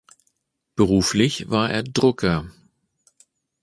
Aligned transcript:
Beruflich 0.75 1.51
war 1.51 1.69
er 1.69 1.83
Drucker. 1.83 2.49